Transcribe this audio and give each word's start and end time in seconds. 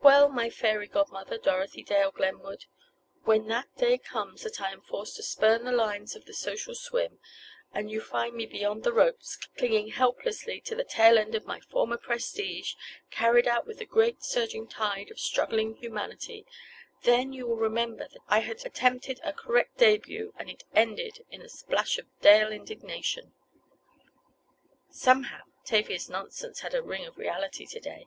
"Well, 0.00 0.30
my 0.30 0.48
fairy 0.48 0.86
godmother, 0.88 1.36
Dorothy 1.36 1.82
Dale 1.82 2.10
Glenwood, 2.10 2.64
when 3.24 3.46
that 3.48 3.68
day 3.76 3.98
comes 3.98 4.40
that 4.44 4.58
I 4.58 4.72
am 4.72 4.80
forced 4.80 5.16
to 5.16 5.22
spurn 5.22 5.66
the 5.66 5.70
lines 5.70 6.16
of 6.16 6.24
the 6.24 6.32
Social 6.32 6.74
Swim, 6.74 7.20
and 7.74 7.90
you 7.90 8.00
find 8.00 8.34
me 8.34 8.46
beyond 8.46 8.84
the 8.84 8.92
ropes, 8.94 9.36
clinging 9.58 9.88
helplessly 9.88 10.62
to 10.62 10.74
the 10.74 10.82
tail 10.82 11.18
end 11.18 11.34
of 11.34 11.44
my 11.44 11.60
former 11.60 11.98
prestige, 11.98 12.72
carried 13.10 13.46
out 13.46 13.66
with 13.66 13.76
the 13.78 13.84
great, 13.84 14.24
surging 14.24 14.66
tide 14.66 15.10
of 15.10 15.20
struggling 15.20 15.74
humanity, 15.74 16.46
then 17.02 17.34
you 17.34 17.46
will 17.46 17.56
remember 17.56 18.08
that 18.08 18.22
I 18.28 18.38
had 18.38 18.64
attempted 18.64 19.20
a 19.22 19.34
correct 19.34 19.76
debut, 19.76 20.32
and 20.38 20.48
it 20.48 20.64
ended 20.74 21.22
in 21.30 21.42
a 21.42 21.50
splash 21.50 21.98
of 21.98 22.06
Dale 22.22 22.50
indignation!" 22.50 23.34
Somehow 24.88 25.42
Tavia's 25.66 26.08
nonsense 26.08 26.60
had 26.60 26.72
a 26.74 26.80
ring 26.82 27.04
of 27.04 27.18
reality 27.18 27.66
to 27.66 27.78
day. 27.78 28.06